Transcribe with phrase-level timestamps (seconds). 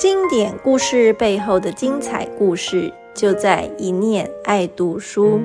[0.00, 5.38] 经典故事背后的精彩故事，就在一念爱读书。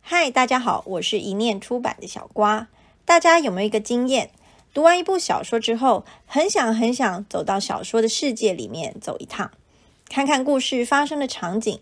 [0.00, 2.68] 嗨，大家好，我是一念出版的小瓜。
[3.04, 4.30] 大家有没有一个经验？
[4.72, 9.50] 读完一部小说之后，很想很想走到小说的世界里面走一趟，
[10.08, 11.78] 看看故事发生的场景。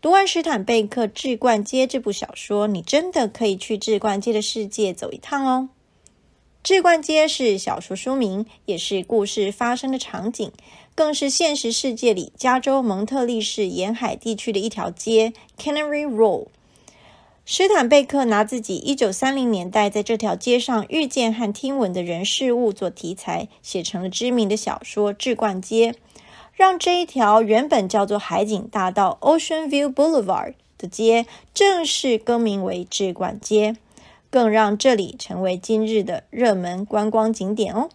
[0.00, 5.68] 读完史坦贝克《志冠街》这部小说，你真的可以去志冠街的世界走一趟哦。
[6.62, 10.52] 志冠街是小说书名，也是故事发生的场景，
[10.94, 16.46] 更是现实世界里加州蒙特利市沿海地区的一条街 ——Canary Row。
[17.44, 25.90] 史坦贝克拿自己一九三零年代在这条街上遇见和听闻的人事物做题材，写成了知名的小说《志冠街》，
[26.54, 33.74] 让这一条原本叫做海景大道 （Ocean View Boulevard） 的街正式更名为志冠街。
[34.32, 37.90] 更让这里成为今日的热门观光景点哦。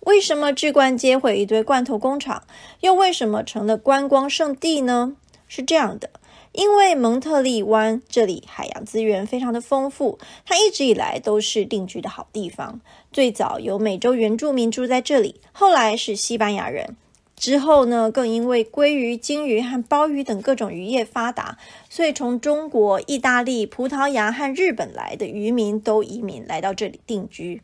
[0.00, 2.44] 为什么志冠街会一堆罐头工厂？
[2.80, 5.14] 又为什么成了观光胜地呢？
[5.46, 6.08] 是这样的，
[6.52, 12.80] 因为蒙特利湾这里海洋资源非常的丰富，它一直以来都是定居的好地方。
[13.12, 16.96] 最早有美洲原住民住在这里，后来是西班牙人。
[17.42, 21.58] 之后呢，更因为鲑鱼、金鱼和鲍鱼等各种渔业发达，
[21.90, 27.60] 所以从中国、意大利、葡萄牙和日本来的渔民都移民来到这里定居。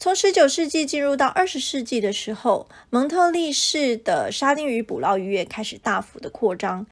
[0.00, 6.84] 从十九世纪进入到二十世纪的时候，蒙特利市的沙丁鱼捕捞渔业开始大幅的扩张，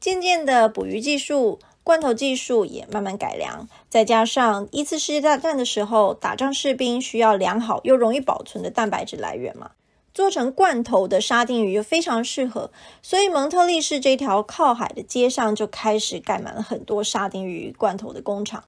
[0.00, 9.72] 渐渐的捕鱼技术、罐头技术也慢慢改良，再加上一次世界大战的时候，打仗士兵需要良好又容易保存的蛋白质来源嘛。
[10.12, 18.64] 做成罐头的沙丁鱼又非常适合，所以蒙特利市这条靠海的街上就开始盖满了很多沙丁鱼罐头的工厂。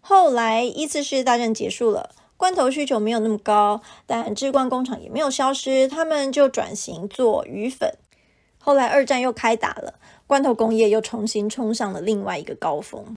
[0.00, 7.94] 后来一次世界大战结束了，罐头需求没有那么高，但制罐工厂也没有消失，他们就转型做鱼粉。
[8.58, 9.94] 后来二战又开打了，
[10.26, 13.16] 罐头工业又重新冲上了另外一个高峰。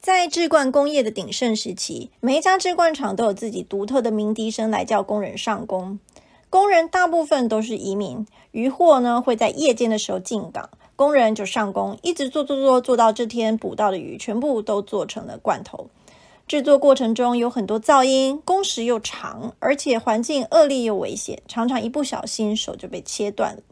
[0.00, 5.98] 在制罐工业的鼎盛时期，每一家制罐厂都有自己独特的鸣笛声来叫工人上工。
[6.54, 15.88] 工人大部分都是移民，渔获呢会在夜间的时候进港，工人就上工，一直做做做，做到这天捕到的鱼全部都做成了罐头。
[16.46, 23.62] 制作过程中有很多噪音，工时又长，而且环境恶劣又危险，常常一不小心手就被切断了。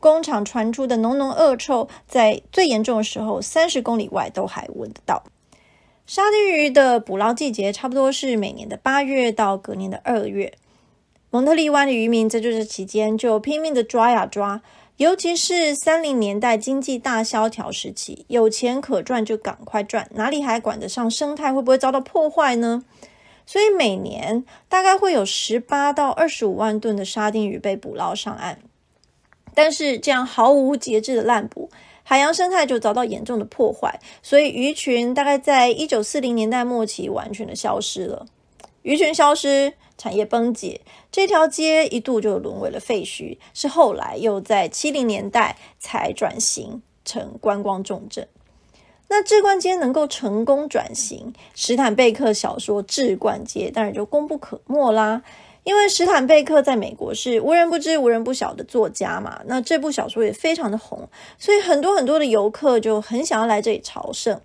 [0.00, 5.22] 工厂传出的浓浓恶臭，在最严重的时候，三十公里外都还闻得到。
[6.06, 10.54] 沙丁鱼的捕捞季节差不多是每年的八月到隔年的二月。
[11.32, 14.60] 蒙特利湾的渔民在这期间就拼命的抓呀抓，
[14.96, 22.82] 尤其是三零年代经济大萧条时期，有钱可赚就赶快赚，哪里还管得上生态会不会遭到破坏呢？
[23.46, 28.58] 所以每年大概会有十八到二十五万吨的沙丁鱼被捕捞上岸。
[29.54, 31.70] 但是这样毫无节制的滥捕，
[32.02, 38.26] 海洋生态就遭到严重的破坏，所以鱼群大概在一九四零年代末期完全的消失了。
[38.82, 39.74] 鱼群消失。
[40.00, 40.80] 产业崩解，
[41.12, 48.26] 这条街一度就沦为了废墟，是后来又在七零年代才转型成观光重镇。
[49.08, 55.22] 那置冠街能够成功转型，史坦贝克小说《置冠街》当然就功不可没啦。
[55.64, 61.06] 因为史坦贝克在美国是无人不知、无人不晓的作家嘛，那这部小说也非常的红，
[61.36, 64.40] 所以很多很多的游客就很想要来这里朝圣。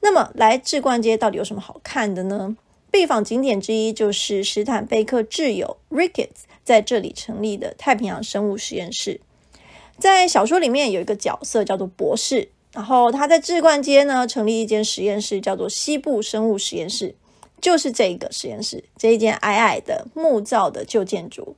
[0.00, 2.56] 那么来置冠街到底有什么好看的呢？
[2.96, 9.20] 必访景点之一就是史坦贝克挚友 Ricketts 在这里成立的太平洋生物实验室。
[9.98, 17.14] 在小说里面有一个角色叫做博士，然后他在志冠街呢成立一间实验室，叫做西部生物实验室，
[17.60, 21.54] 就是这一个实验室，这一间矮矮的木造的旧建筑。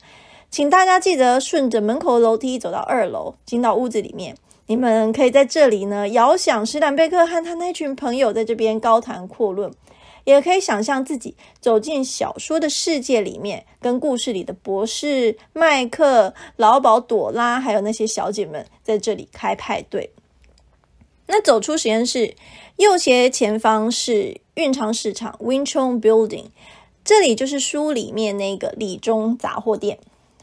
[0.50, 4.34] 请大家记得顺着门口的楼梯走到二楼，进到屋子里面，
[4.66, 9.72] 你们可以在这里呢遥想史坦贝克和他那群朋友在这边高谈阔论。
[10.28, 20.12] 也可以想象自己走进小说的世界里面，跟故事里的博士麦克、老鸨朵拉，还有那些小姐们在这里开派对。
[21.28, 22.36] 那走出实验室，
[22.76, 26.48] 右斜前方是运昌市场 （Winchon Building），
[27.02, 29.98] 这里就是书里面那个李中杂货店。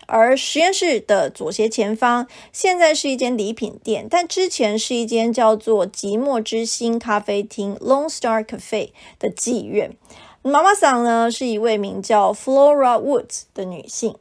[0.07, 9.95] 而实验室的左斜前方，现在是一间礼品店，但之前是一间叫做“寂寞之星咖啡厅 ”（Lone Star Cafe） 的妓院。
[10.41, 14.15] 妈妈桑呢是一位名叫 Flora Woods 的女性，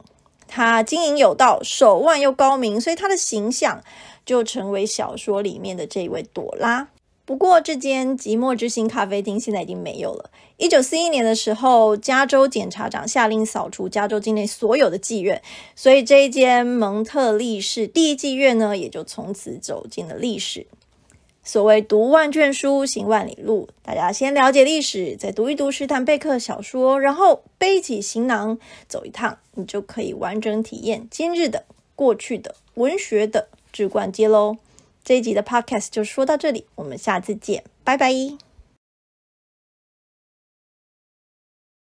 [0.47, 3.83] 她经营有道，手腕又高明，所以她的形象
[4.25, 6.87] 就成为小说里面的这位朵拉。
[7.25, 10.29] 不过，这间寂寞之星咖啡厅现在已经没有了。
[10.57, 15.41] 一九四一年的时候，加州检察长下令扫除加州境内所有的妓院，
[15.75, 20.67] 所以这一间蒙特利市第一妓院呢，也就从此走进了历史。
[21.43, 33.47] 所谓读万卷书，行万里路，大家先了解历史，再读一读史坦贝克小说，然后背起行囊走一趟，你就可以完整体验今日的、过去的、文学的。
[33.73, 34.55] 置冠街喽！
[35.05, 38.11] 这一集的 podcast 就说到这里，我们下次见，拜拜。